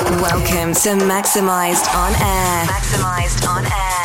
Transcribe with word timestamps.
Welcome 0.00 0.72
to 0.72 0.96
Maximized 1.04 1.86
on 1.94 2.12
Air. 2.14 2.64
Maximized 2.64 3.46
on 3.46 3.64
Air. 3.64 4.00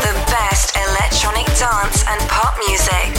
The 0.00 0.14
best 0.32 0.74
electronic 0.76 1.46
dance 1.58 2.04
and 2.08 2.20
pop 2.30 2.56
music 2.66 3.15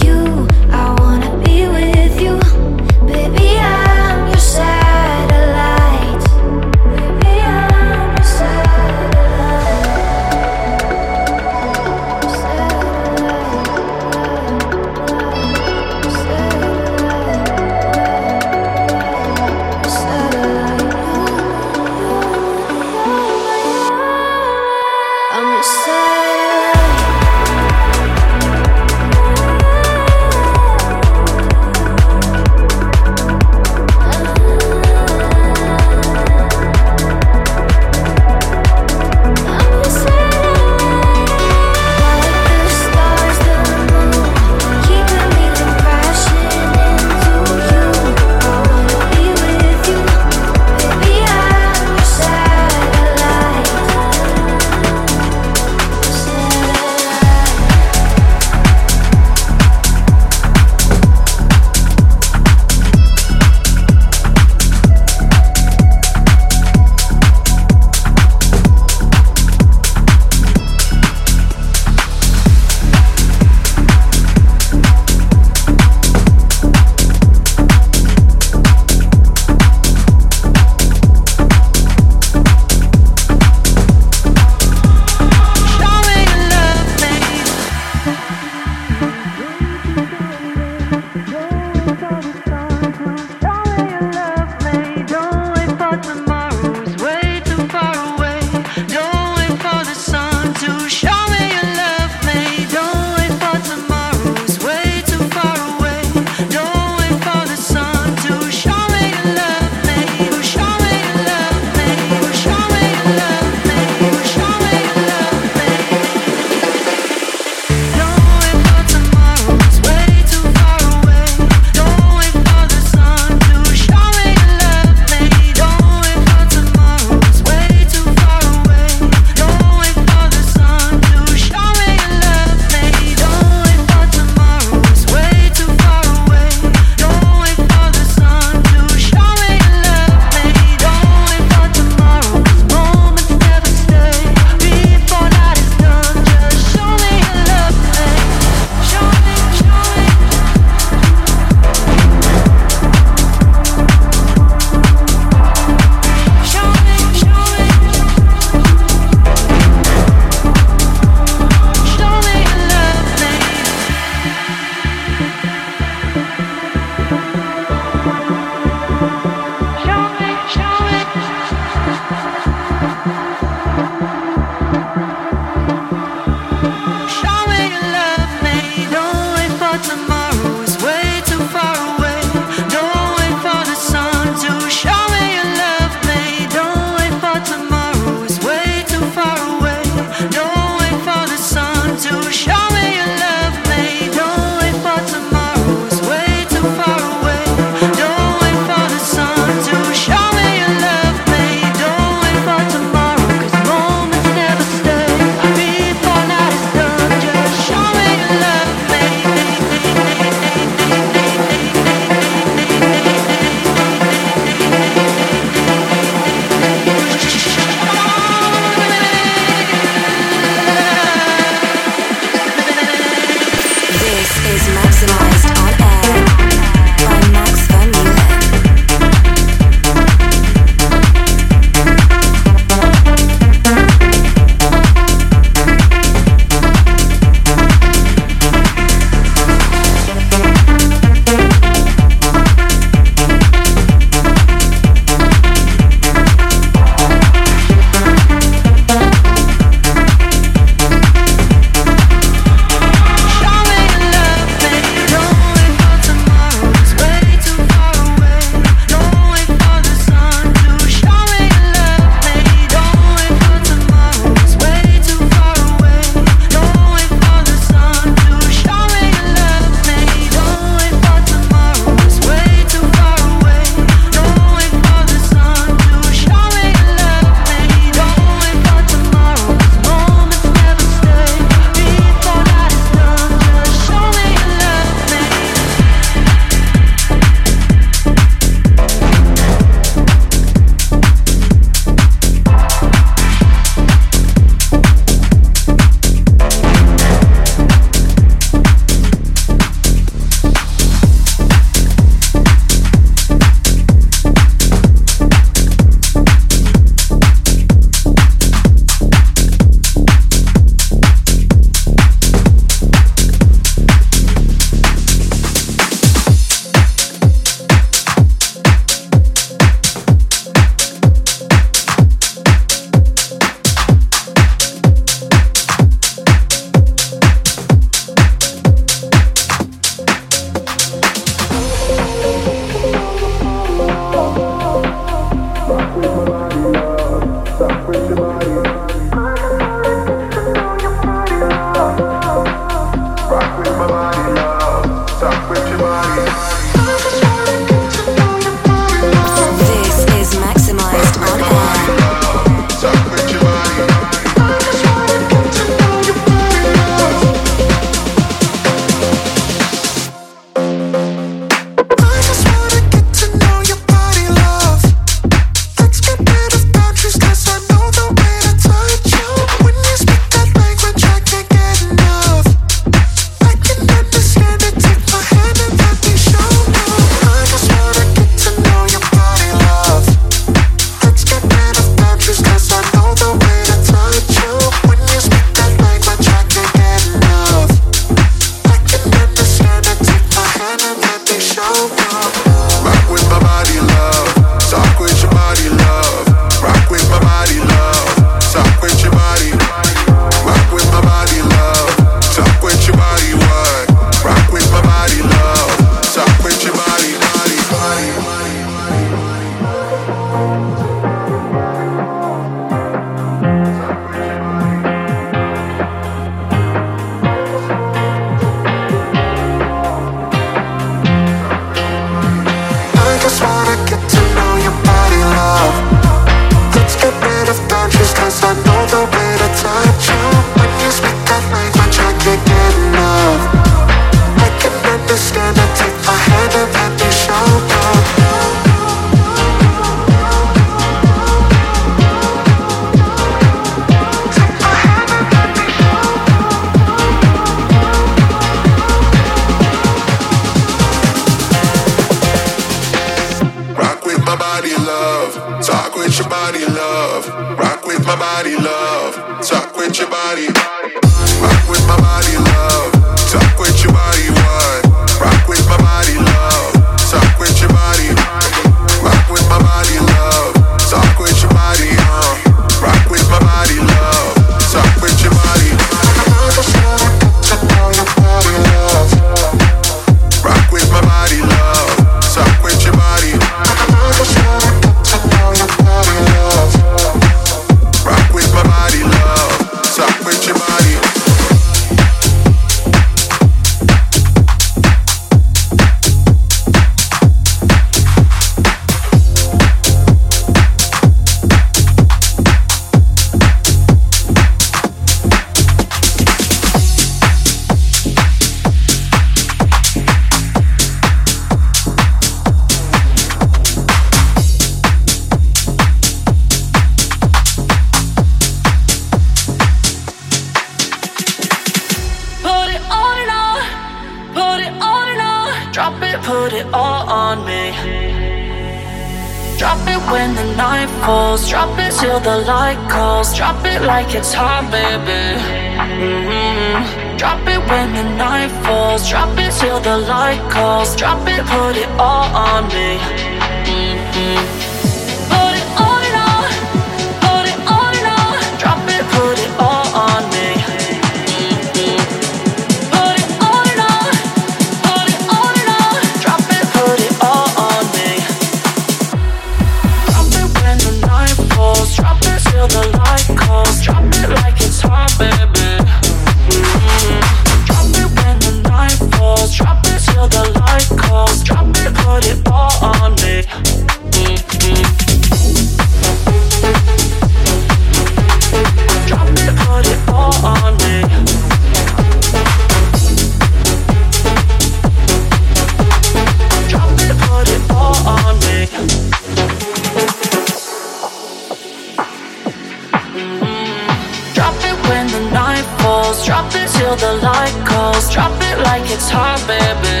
goes. 595.92 596.24
Drop 596.24 596.50
it 596.54 596.68
till 596.76 596.96
the 596.96 597.12
light 597.28 597.56
calls. 597.66 598.10
Drop 598.14 598.34
it 598.48 598.56
like 598.68 598.86
it's 598.94 599.08
hot, 599.10 599.40
baby. 599.46 600.00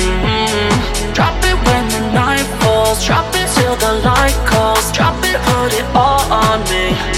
Mm-hmm. 0.00 1.12
Drop 1.16 1.36
it 1.50 1.56
when 1.66 1.84
the 1.94 2.02
night 2.12 2.46
falls. 2.60 3.04
Drop 3.04 3.28
it 3.40 3.48
till 3.56 3.76
the 3.76 3.92
light 4.08 4.38
calls. 4.50 4.86
Drop 4.92 5.18
it, 5.30 5.38
put 5.48 5.72
it 5.80 5.86
all 5.94 6.24
on 6.32 6.58
me. 6.70 7.11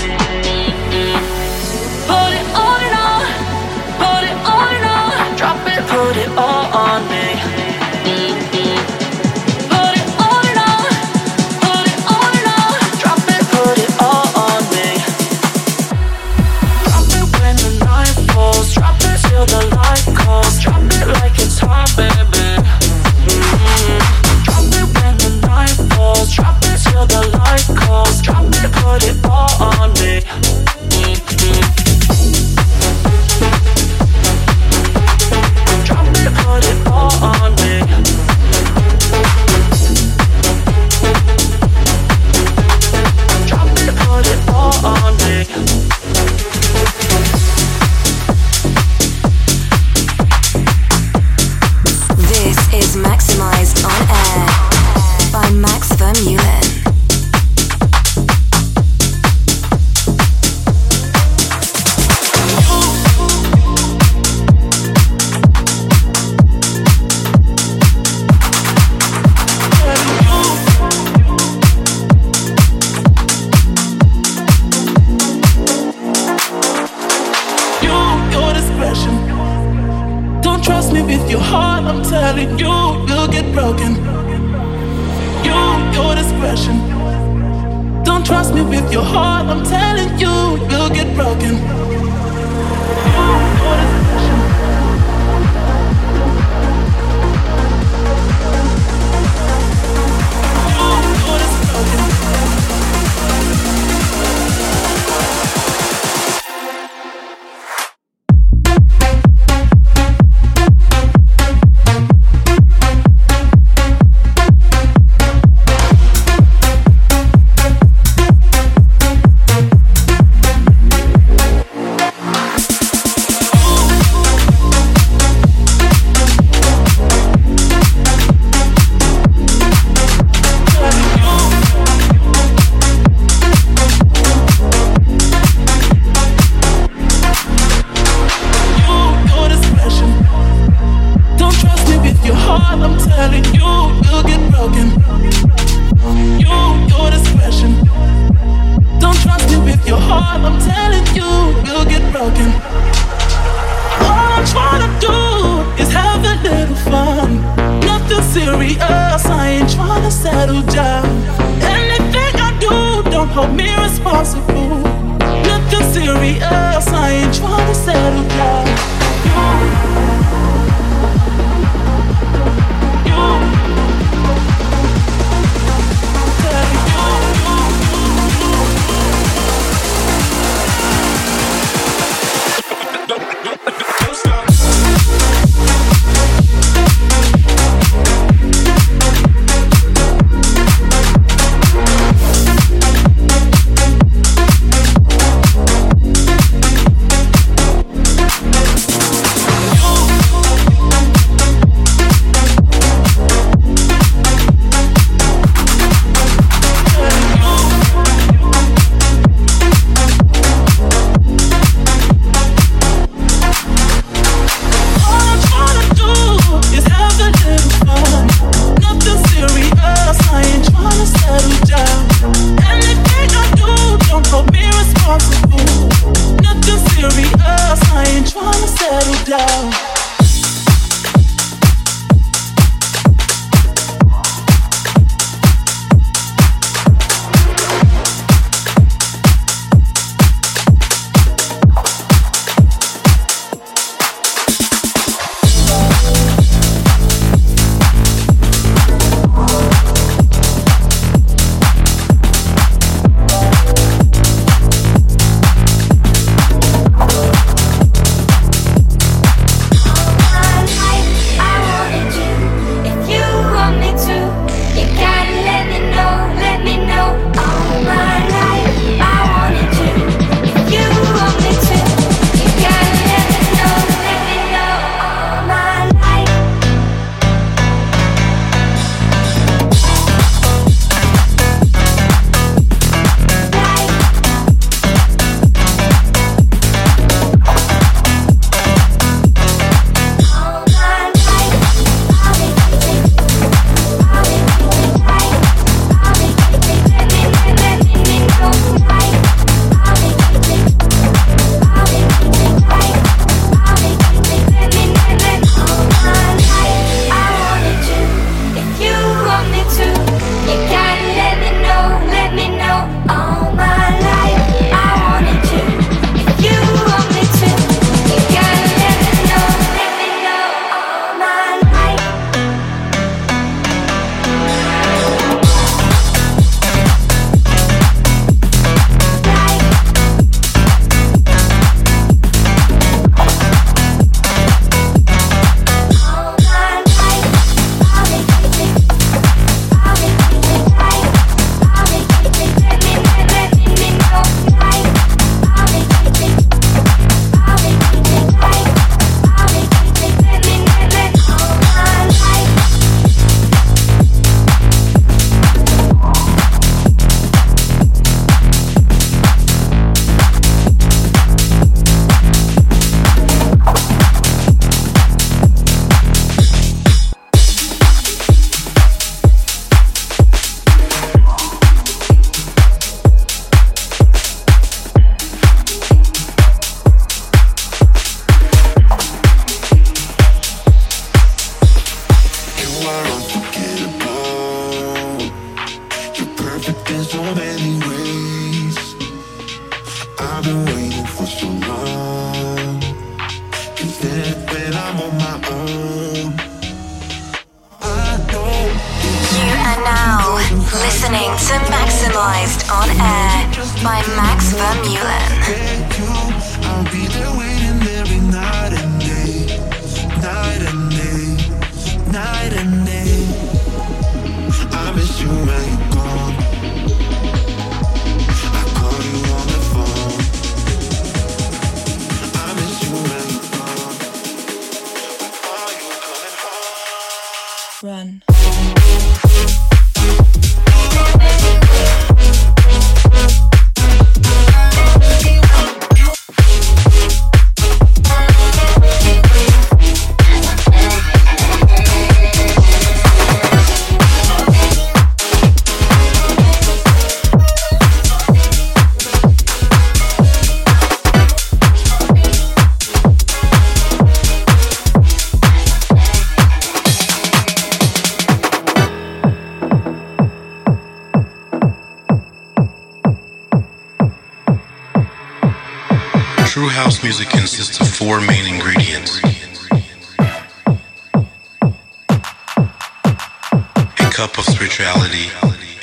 Spirituality, 474.74 475.30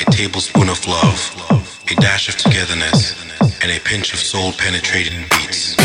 a 0.06 0.12
tablespoon 0.12 0.68
of 0.68 0.86
love, 0.86 1.82
a 1.90 1.96
dash 2.02 2.28
of 2.28 2.36
togetherness, 2.36 3.16
and 3.62 3.72
a 3.72 3.80
pinch 3.80 4.12
of 4.12 4.20
soul 4.20 4.52
penetrating 4.52 5.22
beats. 5.30 5.81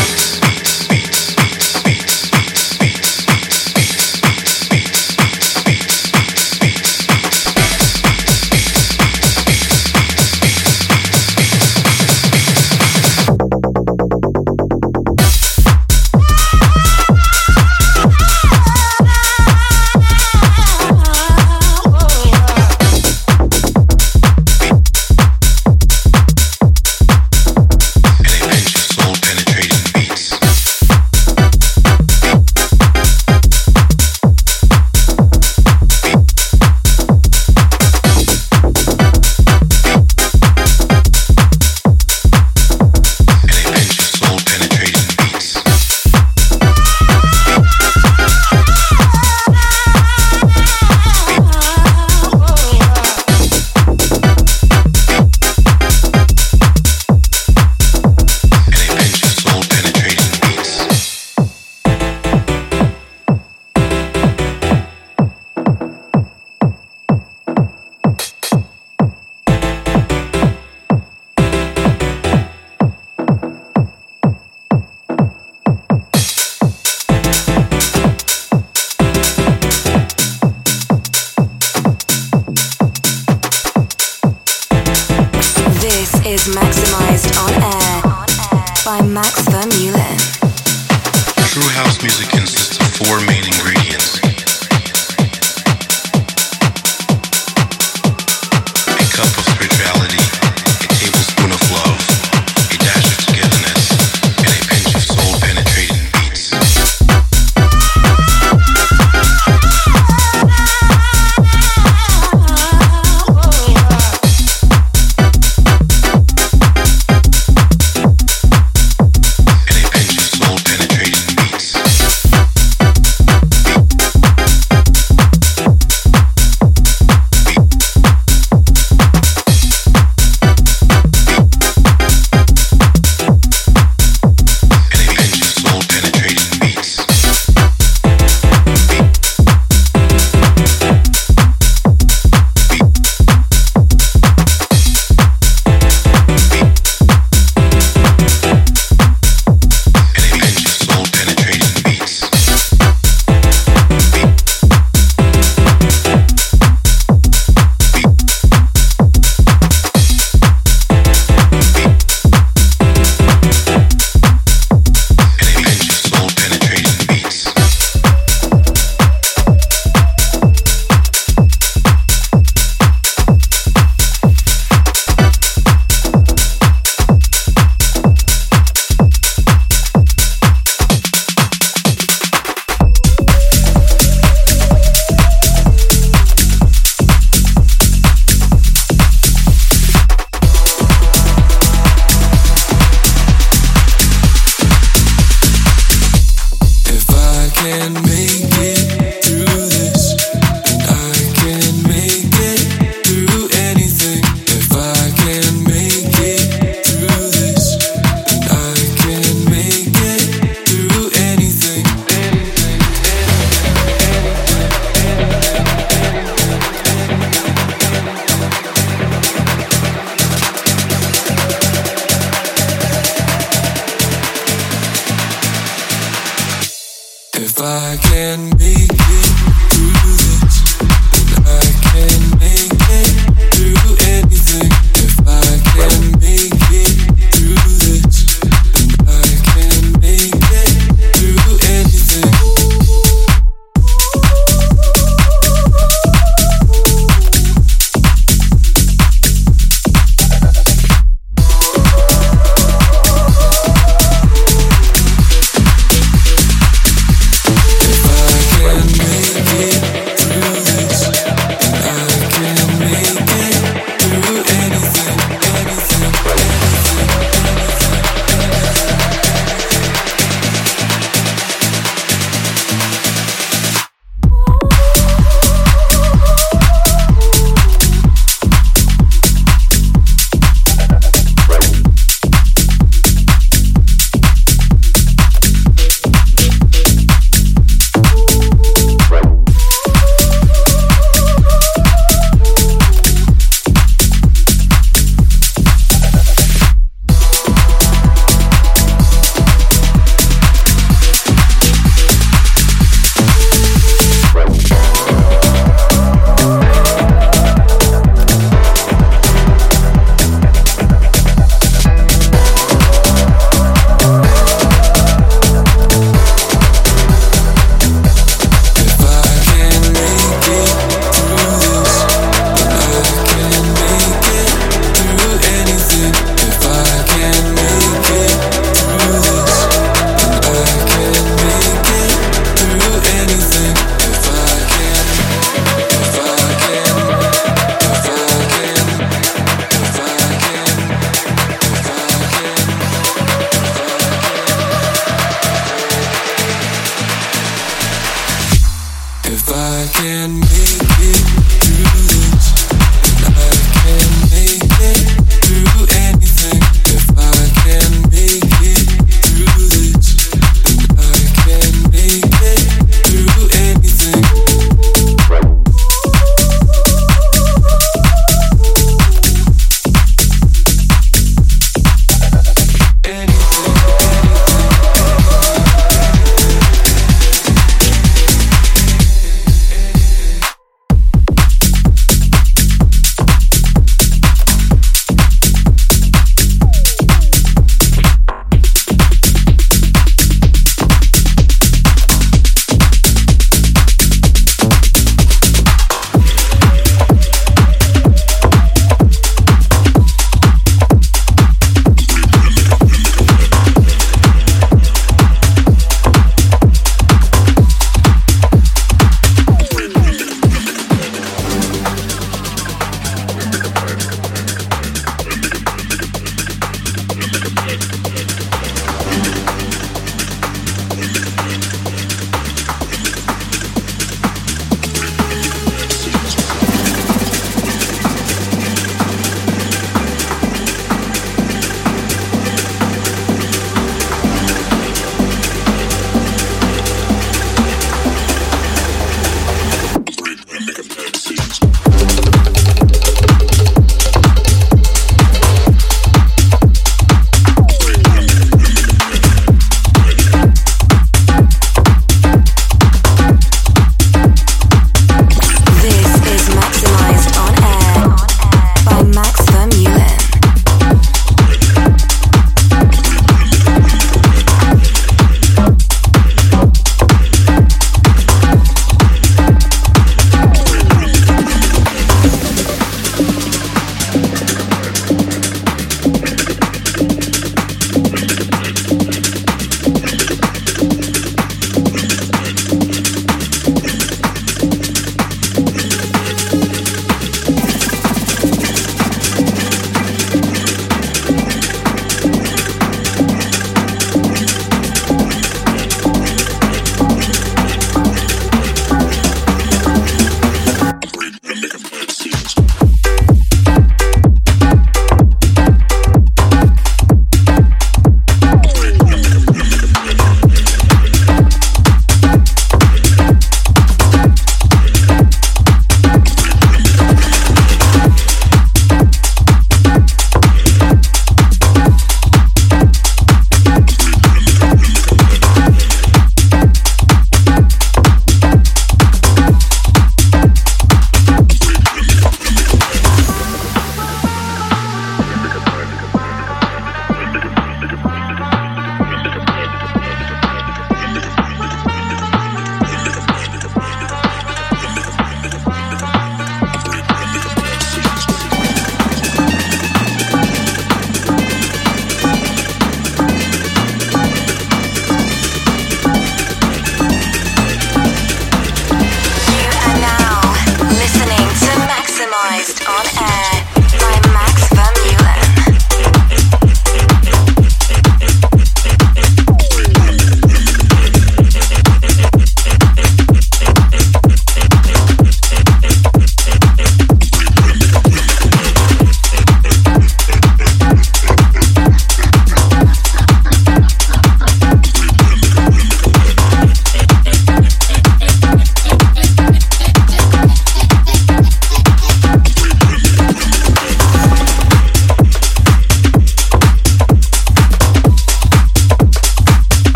Max 89.17 89.56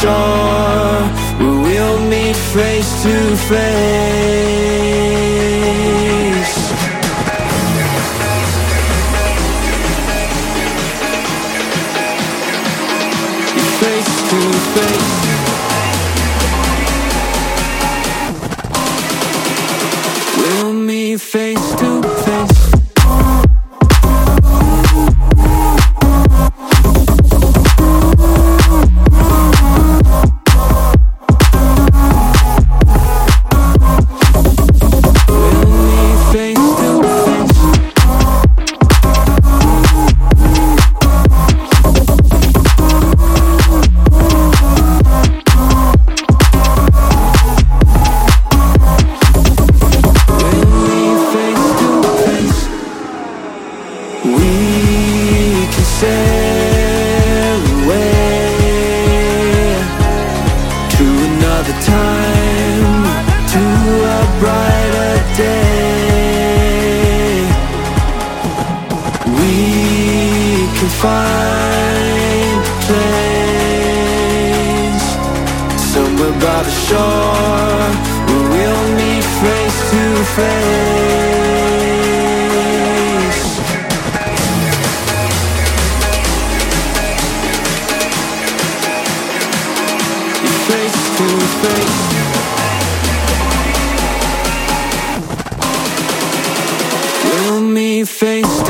shore 0.00 1.02
where 1.38 1.60
we'll 1.62 2.00
meet 2.08 2.36
face 2.36 3.02
to 3.02 3.36
face. 3.48 4.89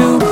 Face 0.00 0.29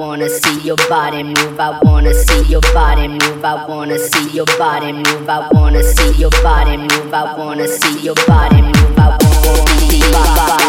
wanna 0.00 0.30
see 0.30 0.58
your 0.60 0.78
body 0.88 1.22
move. 1.22 1.60
I 1.60 1.78
wanna 1.82 2.14
see 2.14 2.42
your 2.44 2.62
body 2.72 3.06
move. 3.06 3.44
I 3.44 3.66
wanna 3.68 3.98
see 3.98 4.30
your 4.30 4.46
body 4.58 4.92
move. 4.92 5.28
I 5.28 5.46
wanna 5.52 5.82
see 5.82 6.12
your 6.12 6.30
body 6.42 6.78
move. 6.78 7.12
I 7.12 7.36
wanna 7.36 7.68
see 7.68 8.00
your 8.00 8.14
body 8.26 8.62
move. 8.62 8.98
I 8.98 9.18
wanna 9.18 9.78
see 9.90 9.98
your 10.00 10.12
body. 10.14 10.52
move. 10.54 10.59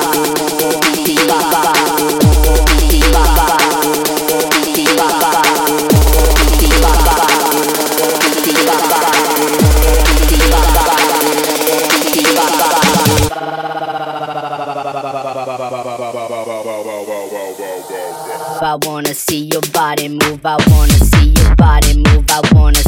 I 18.72 18.78
wanna 18.84 19.14
see 19.14 19.50
your 19.52 19.64
body 19.74 20.08
move. 20.08 20.46
I 20.46 20.56
wanna 20.70 20.94
see 20.94 21.34
your 21.36 21.56
body 21.58 21.94
move. 21.98 22.24
I 22.30 22.40
wanna 22.54 22.80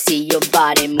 see 0.00 0.28
your 0.32 0.40
body 0.50 0.88
move. 0.88 0.99